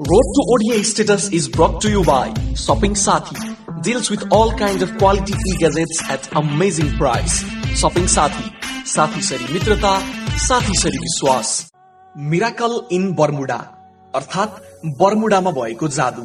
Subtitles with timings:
[0.00, 3.36] Road to ODI status is brought to you by Shopping Sathi.
[3.80, 7.44] Deals with all kinds of quality e-gadgets at amazing price.
[7.76, 8.50] Shopping Sathi.
[8.86, 9.92] साथी सरी मित्रता
[10.36, 11.70] साथी sorry विश्वास
[12.16, 13.56] miracle in Bermuda
[14.14, 14.58] अर्थात्
[14.98, 16.22] बर्मुडामा भएको जादु।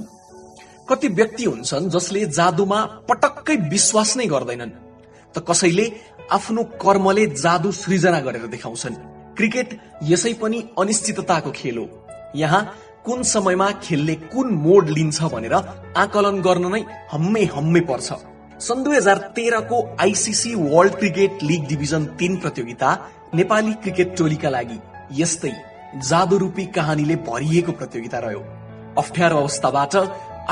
[0.90, 4.70] कति व्यक्ति हुन्छन् जसले जादुमा पटक्कै विश्वास नै गर्दैनन्।
[5.38, 5.92] त कसैले
[6.32, 9.02] आफ्नो कर्मले जादु सृजना गरेर देखाउँछन्।
[9.38, 11.90] क्रिकेट यसै पनि अनिश्चितताको खेल हो।
[12.36, 12.62] यहाँ
[13.05, 15.55] कुन समयमा खेलले कुन मोड लिन्छ भनेर
[15.98, 16.81] आकलन गर्न नै
[17.12, 18.09] हम्मे हम्मे पर्छ।
[18.59, 22.90] सन् दुई हजार तेह्रको ICC world cricket league division तीन प्रतियोगिता
[23.35, 24.80] नेपाली क्रिकेट टोलीका लागि
[25.21, 25.54] यस्तै
[26.09, 28.41] जादुरूपी कहानीले भरिएको प्रतियोगिता रह्यो।
[28.98, 29.95] अप्ठ्यारो अवस्थाबाट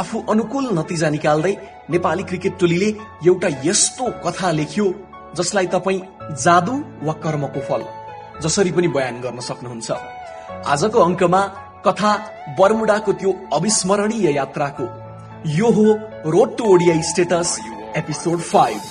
[0.02, 1.54] आफू अनुकूल नतिजा निकाल्दै
[1.90, 2.90] नेपाली क्रिकेट टोलीले
[3.28, 4.88] एउटा यस्तो कथा लेख्यो
[5.38, 6.02] जसलाई तपाईँ
[6.44, 7.84] जादु वा कर्मको फल
[8.44, 9.92] जसरी पनि बयान गर्न सक्नुहुन्छ।
[10.74, 11.42] आजको अङ्कमा
[11.88, 12.16] कथा
[12.60, 14.86] बर्मुडाको त्यो अविस्मरणीय यात्राको।
[15.52, 15.86] यो हो
[16.32, 17.58] road to ODI status
[17.98, 18.82] episode five.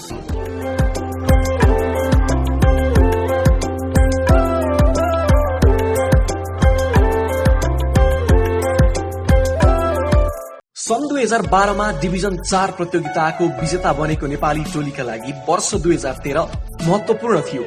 [10.77, 16.20] सन् दुई हजार बाह्रमा डिभिजन चार प्रतियोगिताको विजेता बनेको नेपाली टोलीका लागि वर्ष दुई हजार
[16.25, 16.48] तेह्र
[16.83, 17.62] महत्वपूर्ण थियो।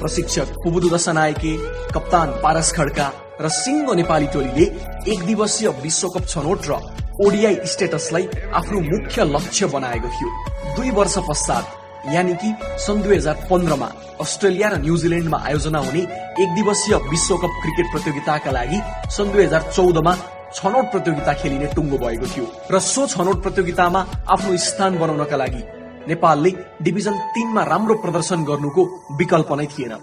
[0.00, 1.56] प्रशिक्षक कुबुदु दशनायके
[1.92, 4.64] कप्तान पारस खड्का र सिङ्गो नेपाली टोलीले
[5.12, 6.72] एक दिवसीय विश्वकप छनौट र
[7.20, 10.30] ओडिआई स्टेटसलाई आफ्नो मुख्य लक्ष्य बनाएको थियो।
[10.76, 11.66] दुई वर्ष पश्चात
[12.14, 12.54] यानि कि
[12.84, 13.88] सन् दुई हजार पन्ध्रमा
[14.22, 16.02] अस्ट्रेलिया र न्युजिल्याण्डमा आयोजना हुने
[16.42, 18.78] एक दिवसीय विश्वकप क्रिकेट प्रतियोगिताका लागि
[19.16, 20.14] सन् दुई हजार चौधमा
[20.54, 25.62] छनौट प्रतियोगिता खेलिने टुङ्गो भएको थियो र सो छनौट प्रतियोगितामा आफ्नो स्थान बनाउनका लागि
[26.08, 26.50] नेपालले
[26.82, 28.82] डिभिजन तीनमा राम्रो प्रदर्शन गर्नुको
[29.18, 29.94] विकल्प नै थिएन।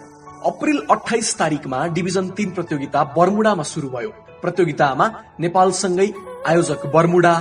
[0.45, 4.09] अप्रेल अठाइस तारिकमा डिभिजन तीन प्रतियोगिता बर्मुडामा शुरू भयो।
[4.41, 5.05] प्रतियोगितामा
[5.39, 6.07] नेपालसँगै
[6.47, 7.33] आयोजक बर्मुडा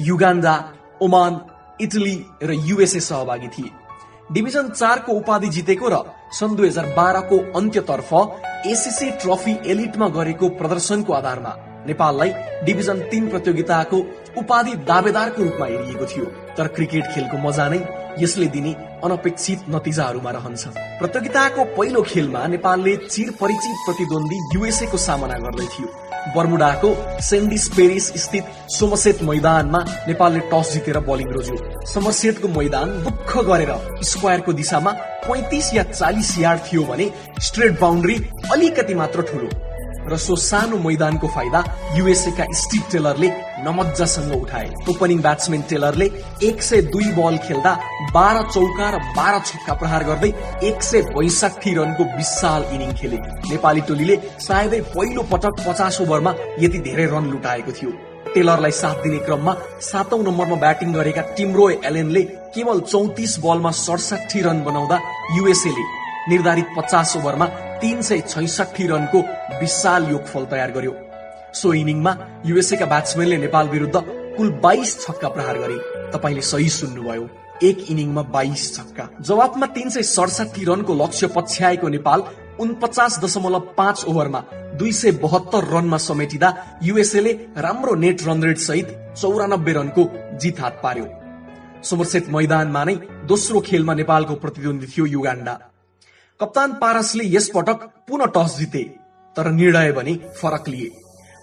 [0.00, 0.54] युगान्डा
[1.02, 1.40] ओमान
[1.80, 3.70] इटली र युएसए सहभागी थिए।
[4.32, 5.96] डिभिजन चारको उपाधि जितेको र
[6.32, 8.10] सन् दुई हजार बाह्रको अन्त्यतर्फ
[8.66, 11.52] एसिसी ट्रफी एलिटमा गरेको प्रदर्शनको आधारमा
[11.86, 12.30] नेपाललाई
[12.64, 13.98] डिभिजन तीन प्रतियोगिताको
[14.38, 16.24] उपाधि दावेदारको रूपमा हेरिएको थियो।
[16.56, 17.80] तर क्रिकेट खेलको मजा नै
[18.18, 18.72] यसले दिने
[19.04, 20.62] अनपेक्षित नतिजाहरूमा रहन्छ।
[20.98, 25.88] प्रतियोगिताको पहिलो खेलमा नेपालले चिर परिचित प्रतिद्वन्दी युएसए को सामना गर्दै थियो।
[26.34, 31.56] बर्मुडाको सेन्डिस पेरिस स्थित सोमसेट मैदानमा नेपालले टस जितेर बलिङ रोज्यो।
[31.86, 33.72] समरसेटको मैदान दुःख गरेर
[34.04, 34.92] स्क्वायरको दिशामा
[35.26, 37.10] पैतिस या चालिस यार्ड थियो भने
[37.42, 38.16] स्ट्रेट बााउन्ड्री
[38.52, 39.48] अलिकति मात्र ठुलो।
[40.08, 41.64] र सो सानो मैदानको फाइदा
[41.96, 43.28] युएसए का स्टिभ टेलरले
[43.64, 46.06] नमजासँग उठाए। ओपनिङ ब्याट्सम्यान टेलरले
[46.48, 47.72] एक सय दुई बल खेल्दा
[48.14, 50.32] बाह्र चौका र बाह्र छक्का प्रहार गर्दै
[50.68, 53.18] एक सय बैसठी रनको विशाल इनिङ खेले।
[53.50, 57.90] नेपाली टोलीले सायदै पहिलो पटक पचास ओभरमा यति धेरै रन लुटाएको थियो।
[58.34, 59.52] टेलरलाई साथ दिने क्रममा
[59.86, 62.22] सातौं नम्बरमा ब्याटिङ गरेका टिमरो एलेनले
[62.54, 64.96] केवल चौतिस बलमा सडसठी रन बनाउँदा
[65.36, 65.84] युएसएले
[66.28, 67.46] निर्धारित पचास ओभरमा
[67.80, 69.20] तीन सय छैसठी रनको
[69.60, 70.94] विशाल योगफल तयार गर्यो।
[71.54, 72.16] सो इनिङमा
[72.46, 74.02] युएसए का ब्याट्सम्यानले नेपाल विरुद्ध
[74.36, 75.78] कुल बाइस छक्का प्रहार गरे।
[76.12, 77.28] तपाईँले सही सुन्नुभयो
[77.62, 82.22] एक इनिङमा बाइस छक्का। जवाफमा तीन सय सडसठी रनको लक्ष्य पछ्याएको नेपाल
[82.60, 84.42] उनपचास दशमलव पाँच ओभरमा
[84.78, 90.08] दुई सय बहत्तर रनमा समेटिँदा युएसएले राम्रो नेट रन रेट सहित चौरानब्बे रनको
[90.40, 91.06] जित हात पार्यो।
[91.82, 92.94] सोमरसेट मैदानमा नै
[93.26, 95.58] दोस्रो खेलमा नेपालको प्रतिद्वन्दी थियो युगाण्डा
[96.42, 98.82] कप्तान पारसले यस पटक पुनः टस जिते
[99.36, 100.88] तर निर्णय भने फरक लिए।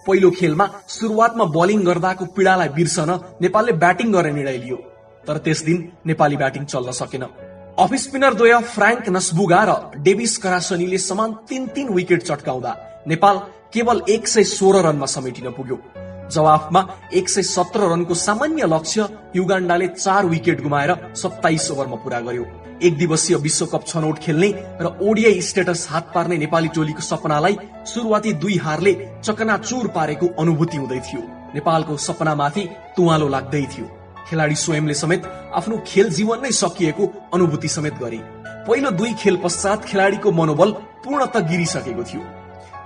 [0.06, 3.10] पहिलो खेलमा सुरुवातमा बलिङ गर्दाको पीड़ालाई बिर्सन
[3.42, 4.76] नेपालले ब्याटिङ गर्ने निर्णय लियो
[5.24, 7.24] तर त्यस दिन नेपाली ब्याटिङ चल्न सकेन।
[7.78, 9.72] अफ स्पिनर द्वय फ्राङ्क नसबुगा र
[10.04, 13.38] डेभिस करासनीले समान तीन तीन विकेट चटकाउँदा नेपाल
[13.72, 15.76] केवल एक सय सोह्र रनमा समेटिन पुग्यो।
[16.30, 22.44] जवाफमा एक सय सत्र रनको सामान्य लक्ष्य युगाण्डाले चार विकेट गुमाएर सत्ताइस ओभरमा पूरा गर्यो।
[22.82, 24.48] एक दिवसीय विश्वकप छनौट खेल्ने
[24.80, 31.00] र ओडिआई स्टेटस हात पार्ने नेपाली टोलीको सपनालाई सुरुवाती दुई हारले चकनाचुर पारेको अनुभूति हुँदै
[31.02, 31.22] थियो।
[31.54, 33.86] नेपालको सपनामाथि तुवालो लाग्दै थियो।
[34.28, 35.24] खेलाडी स्वयंले समेत
[35.54, 38.20] आफ्नो खेल जीवन नै सकिएको अनुभूति समेत गरे।
[38.66, 40.72] पहिलो दुई खेल पश्चात खेलाडीको मनोबल
[41.04, 42.22] पूर्णत गिरिसकेको थियो।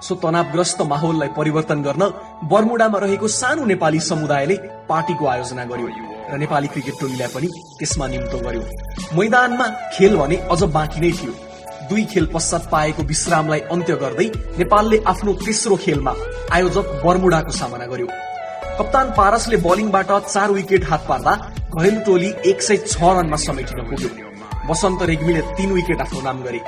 [0.04, 2.02] सो तनावग्रस्त माहौललाई परिवर्तन गर्न
[2.50, 4.56] बर्मुडामा रहेको सानो नेपाली समुदायले
[4.88, 5.88] पार्टीको आयोजना गर्यो
[6.30, 7.48] र नेपाली क्रिकेट टोलीलाई पनि
[7.78, 8.62] त्यसमा निम्तो गर्यो।
[9.18, 11.32] मैदानमा खेल भने अझ बाँकी नै थियो।
[11.88, 14.28] दुई खेल पश्चात पाएको विश्रामलाई अन्त्य गर्दै
[14.58, 16.14] नेपालले आफ्नो तेस्रो खेलमा
[16.52, 18.06] आयोजक बर्मुडाको सामना गर्यो।
[18.78, 21.32] कप्तान पारसले बलिङबाट चार विकेट हात पार्दा
[21.76, 24.08] घरेलु टोली एक सय छ रनमा समेटिन पुग्यो।
[24.70, 26.60] वसन्त रेग्मीले तीन विकेट आफ्नो नाम गरे।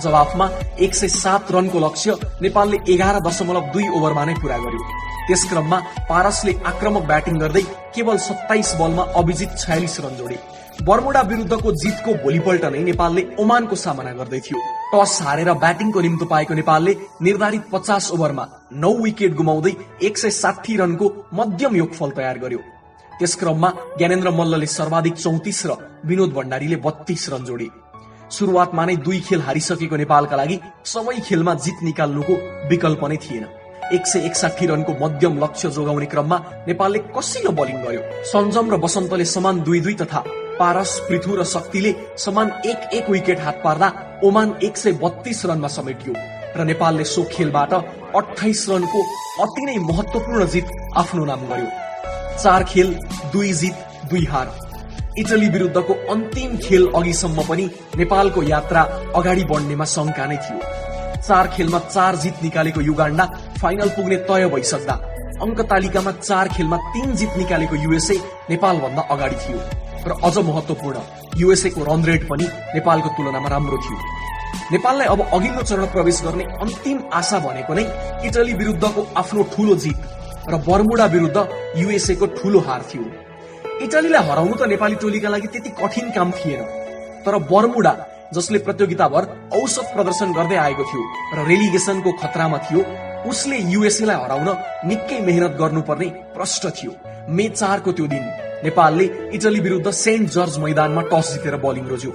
[0.00, 0.48] जवाफमा
[0.80, 4.82] एक सय सात रनको लक्ष्य नेपालले एघार दशमलव दुई ओभरमा नै पूरा गर्यो।
[5.26, 5.78] त्यस क्रममा
[6.08, 7.62] पारसले आक्रमक ब्याटिङ गर्दै
[7.94, 10.38] केवल सत्ताइस बलमा अभिजित छयालिस रन जोडे।
[10.82, 14.58] बर्मुडा विरुद्धको जितको भोलिपल्ट नै नेपालले ओमानको सामना गर्दै थियो।
[14.92, 19.72] टस हारेर ब्याटिङको निम्तो पाएको नेपालले निर्धारित पचास ओभरमा नौ विकेट गुमाउँदै
[20.02, 22.58] एक सय साठी रनको मध्यम योगफल तयार गर्यो।
[23.12, 27.68] त्यस क्रममा ज्ञानेन्द्र मल्लले सर्वाधिक चौतिस र विनोद भण्डारीले बत्तीस रन जोडे।
[28.32, 30.56] सुरुवातमा नै दुई खेल हारिसकेको नेपालका लागि
[30.92, 32.34] सबै खेलमा जित निकाल्नुको
[32.70, 33.44] विकल्प नै थिएन।
[33.94, 36.38] एक सय एकसाठी रनको मध्यम लक्ष्य जोगाउने क्रममा
[36.68, 38.02] नेपालले कसिलो बलिङ गर्यो।
[38.32, 40.24] सञ्जम र बसन्तले समान दुई दुई तथा
[40.58, 43.88] पारस पृथु र शक्तिले समान एक एक विकेट हात पार्दा
[44.24, 46.14] ओमान एक सय बत्तीस रनमा समेटियो
[46.56, 47.72] र नेपालले सो खेलबाट
[48.16, 49.00] अठाइस रनको
[49.44, 51.70] अति नै महत्वपूर्ण जित आफ्नो नाम गर्यो।
[52.42, 52.94] चार खेल
[53.32, 53.76] दुई जित
[54.10, 54.46] दुई हार।
[55.18, 57.64] इटली विरुद्धको अन्तिम खेल अघिसम्म पनि
[57.96, 58.82] नेपालको यात्रा
[59.16, 60.58] अगाडि बढ्नेमा शङ्का नै थियो।
[61.20, 63.24] चार खेलमा चार जित निकालेको युगाण्डा
[63.60, 64.94] फाइनल पुग्ने तय भइसक्दा
[65.42, 68.16] अङ्क तालिकामा चार खेलमा तीन जित निकालेको युएसए
[68.50, 69.58] नेपालभन्दा अगाडि थियो।
[70.02, 70.98] र अझ महत्वपूर्ण
[71.40, 73.98] युएसएको रन रेट पनि नेपालको तुलनामा राम्रो थियो।
[74.72, 77.84] नेपाललाई अब अघिल्लो चरण प्रवेश गर्ने अन्तिम आशा भनेको नै
[78.26, 79.98] इटली विरुद्धको आफ्नो ठूलो जित
[80.48, 81.38] र बर्मुडा विरुद्ध
[81.76, 83.04] युएसएको ठूलो हार थियो।
[83.84, 86.62] इटलीलाई हराउनु त नेपाली टोलीका लागि त्यति कठिन काम थिएन।
[87.24, 87.94] तर बर्मुडा
[88.34, 89.22] जसले प्रतियोगिताभर
[89.54, 91.02] औसत प्रदर्शन गर्दै आएको थियो
[91.36, 92.80] र रेलिगेसनको खतरामा थियो
[93.30, 94.48] उसले युएसएलाई हराउन
[94.88, 96.92] निकै मेहनत गर्नुपर्ने प्रष्ट थियो।
[97.28, 98.24] मे चारको त्यो दिन
[98.64, 102.12] नेपालले इटली विरुद्ध सेन्ट जर्ज मैदानमा टस जितेर बलिङ रोज्यो।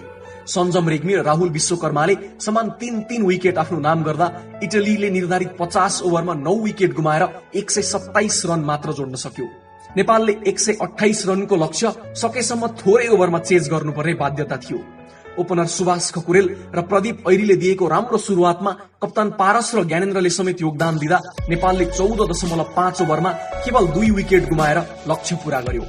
[0.48, 4.28] सञ्जम रेग्मी र राहुल विश्वकर्माले समान तीन तीन विकेट आफ्नो नाम गर्दा
[4.64, 7.24] इटलीले निर्धारित पचास ओभरमा नौ विकेट गुमाएर
[7.56, 9.48] एक सय सत्ताइस रन मात्र जोड्न सक्यो।
[9.98, 14.80] नेपालले एक सय अठाइस रनको लक्ष्य सकेसम्म थोरै ओभरमा चेज गर्नुपर्ने बाध्यता थियो।
[15.40, 18.72] ओपनर सुभाष खकुरेल र प्रदीप ऐरीले दिएको राम्रो सुरुवातमा
[19.04, 21.20] कप्तान पारस र ज्ञानेन्द्रले समेत योगदान दिँदा
[21.50, 23.32] नेपालले चौध दशमलव पाँच ओभरमा
[23.66, 25.86] केवल दुई विकेट गुमाएर लक्ष्य पूरा गर्यो।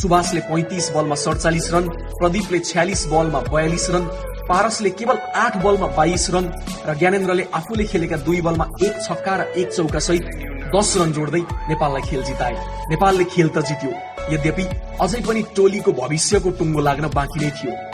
[0.00, 1.88] सुभाषले पैंतिस बलमा सडचालिस रन
[2.18, 4.04] प्रदीपले छ्यालिस बलमा बयालिस रन
[4.48, 6.52] पारसले केवल आठ बलमा बाइस रन
[6.88, 10.24] र ज्ञानेन्द्रले आफूले खेलेका दुई बलमा एक छक्का र एक चौका सहित
[10.74, 12.56] दस रन जोड्दै नेपाललाई खेल जिताए।
[12.90, 13.92] नेपालले खेल त जित्यो।
[14.34, 14.64] यद्यपि
[15.00, 17.87] अझै पनि टोलीको भविष्यको टुङ्गो लाग्न बाँकी नै थियो।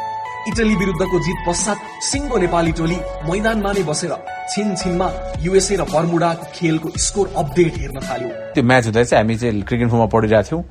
[0.49, 2.97] इटली विरुद्धको जित पश्चात सिङ्गो नेपाली टोली
[3.29, 4.13] मैदानमा नै बसेर
[4.53, 5.07] छिन छिनमा
[5.41, 9.89] युएसए र बर्मुडाको खेलको स्कोर अपडेट हेर्न थाल्यो। त्यो म्याच हुँदा चाहिँ हामी चाहिँ क्रिकेट
[9.89, 10.63] फुटमा पढिरहेको थियौँ।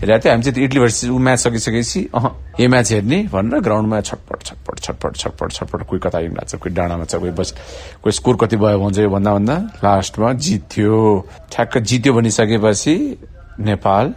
[0.00, 2.24] हेरेको थियौँ हामी चाहिँ इटली भर्सेस ऊ म्याच सकिसकेपछि अह
[2.60, 7.04] यो म्याच हेर्ने भनेर ग्राउन्डमा छटपट छटपट छटपट छटपट छटपट कोही कता लाग्छ कोही डाँडामा
[7.04, 7.52] छ कोही बस
[8.02, 10.96] कोही स्कोर कति भयो भन्छ यो भन्दा भन्दा लास्टमा जित्यो।
[11.52, 12.94] ठ्याक्क जित्यो भनिसकेपछि
[13.60, 14.14] नेपाल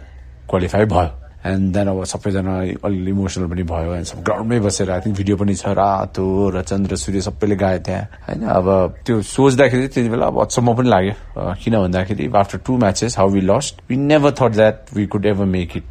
[0.48, 2.52] क्वालिफाई भयो। एन्ड देन अब सबैजना
[2.86, 6.24] अलिअलि इमोसनल पनि भयो एन्ड सब ग्राउन्डमै बसेर आई थिङ्क भिडियो पनि छ रातो
[6.54, 8.66] र चन्द्र सूर्य सबैले गाए त्यहाँ। होइन अब
[9.06, 11.14] त्यो सोच्दाखेरि त्यति बेला अब अचम्म पनि लाग्यो।
[11.64, 15.44] किन भन्दाखेरि after two matches how we lost we never thought that we could ever
[15.56, 15.84] make it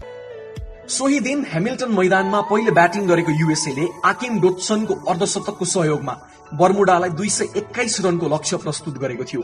[0.89, 6.15] सोही दिन हेमिल्टन मैदानमा पहिले ब्याटिङ गरेको युएसएले आकिम डोट्सनको अर्धशतकको सहयोगमा
[6.59, 9.42] बर्मुडालाई दुई सय एक्काइस रनको लक्ष्य प्रस्तुत गरेको थियो।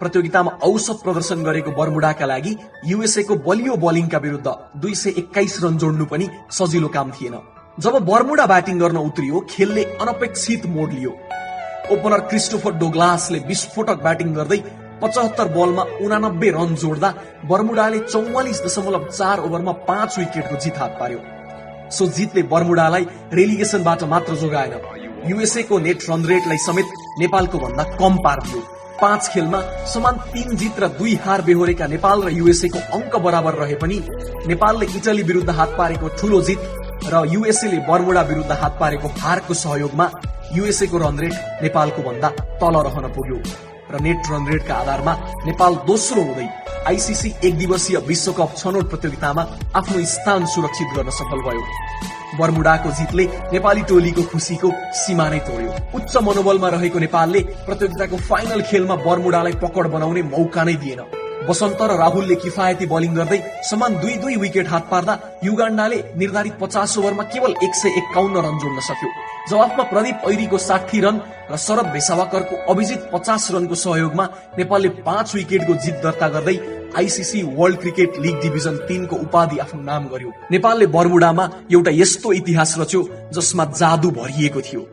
[0.00, 2.56] प्रतियोगितामा औसत प्रदर्शन गरेको बर्मुडाका लागि
[2.86, 7.36] युएसएको बलियो बलिङका विरुद्ध दुई सय एक्काइस रन जोड्नु पनि सजिलो काम थिएन।
[7.78, 11.10] जब बर्मुडा ब्याटिङ गर्न उत्रियो खेलले अनपेक्षित मोड लियो।
[11.92, 14.58] ओपनर क्रिस्टोफर डोग्लासले विस्फोटक ब्याटिङ गर्दै
[15.02, 17.14] पचहत्तर बलमा उनानब्बे रन जोड्दा
[17.46, 21.20] बर्मुडाले चौवालिस दशमलव चार ओभरमा पाँच विकेटको जित हात पार्यो।
[21.90, 24.78] सो जितले बर्मुडालाई रेलिगेसनबाट मात्र जोगाएन।
[25.30, 28.62] युएसएको नेट रन रेटलाई समेत नेपालको भन्दा कम पारिदियो।
[29.00, 33.74] पाँच खेलमा समान तीन जित र दुई हार बेहोरेका नेपाल र युएसएको अङ्क बराबर रहे
[33.82, 34.00] पनि
[34.46, 36.60] नेपालले इटली विरुद्ध हात पारेको ठूलो जित
[37.12, 40.10] र युएसएले बर्मुडा विरुद्ध हात पारेको हारको सहयोगमा
[40.54, 42.28] युएसएको रन रेट नेपालको भन्दा
[42.60, 43.38] तल रहन पुग्यो।
[43.90, 45.12] र नेट रन रेटका आधारमा
[45.46, 46.48] नेपाल दोस्रो हुँदै
[46.88, 49.42] आइसिसी एक दिवसीय विश्वकप छनौट प्रतियोगितामा
[49.76, 51.62] आफ्नो स्थान सुरक्षित गर्न सफल भयो।
[52.38, 58.96] बर्मुडाको जितले नेपाली टोलीको खुसीको सीमा नै तोड्यो। उच्च मनोबलमा रहेको नेपालले प्रतियोगिताको फाइनल खेलमा
[59.06, 61.02] बर्मुडालाई पकड बनाउने मौका नै दिएन।
[61.48, 63.38] बसन्त र राहुलले किफायती बलिङ गर्दै
[63.70, 65.14] समान दुई दुई विकेट हात पार्दा
[65.44, 69.10] युगाण्डाले निर्धारित पचास ओभरमा केवल एक सय एकाउन्न रन जोड्न सक्यो।
[69.50, 71.20] जवाफमा प्रदीप ऐरीको साठी रन
[71.52, 74.24] र शरद भेसावाकरको अभिजित पचास रनको सहयोगमा
[74.58, 76.56] नेपालले पाँच विकेटको जित दर्ता गर्दै
[76.96, 82.74] ICC world cricket league division तिनको उपाधि आफ्नो नाम गर्यो। नेपालले बर्मुडामा एउटा यस्तो इतिहास
[82.78, 84.86] रच्यो जसमा जादु भरिएको थियो।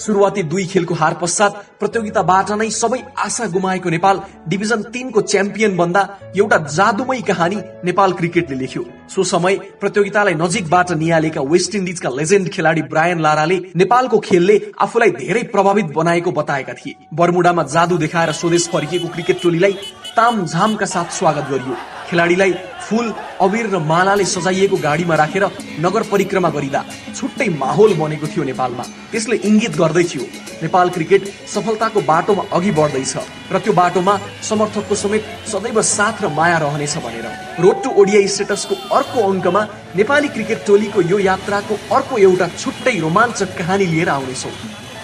[0.00, 6.02] सुरुवाती दुई खेलको हार पश्चात प्रतियोगिताबाट नै सबै आशा गुमाएको नेपाल डिभिजन तिनको च्याम्पियन बन्दा
[6.36, 12.82] एउटा जादुमय कहानी नेपाल क्रिकेटले लेख्यो। सो समय प्रतियोगितालाई नजिकबाट निहालेका वेस्ट इन्डिजका लेजेन्ड खेलाडी
[12.88, 19.08] ब्रायन लाराले नेपालको खेलले आफूलाई धेरै प्रभावित बनाएको बताएका थिए। बर्मुडामा जादु देखाएर स्वदेश फर्किएको
[19.08, 19.76] क्रिकेट टोलीलाई
[20.16, 21.76] तामझामका साथ स्वागत गरियो।
[22.08, 22.52] खेलाडीलाई
[22.84, 25.44] फूल अबिर र मालाले सजाइएको गाडीमा राखेर
[25.80, 26.80] नगर परिक्रमा गरिँदा
[27.16, 30.22] छुट्टै माहौल बनेको थियो नेपालमा। त्यसले इङ्गित गर्दैथ्यो
[30.62, 31.22] नेपाल क्रिकेट
[31.54, 33.14] सफलताको बाटोमा अघि बढ्दैछ
[33.52, 34.14] र त्यो बाटोमा
[34.50, 37.26] समर्थकको समेत सदैव साथ र माया रहनेछ भनेर।
[37.62, 39.62] रोड टु ओडिया स्टेटसको अर्को अङ्कमा
[39.96, 44.54] नेपाली क्रिकेट टोलीको यो यात्राको अर्को एउटा छुट्टै रोमाञ्चक कहानी लिएर आउनेछौँ।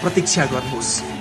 [0.01, 1.16] प्रतीक्षा गर्नुहोस्।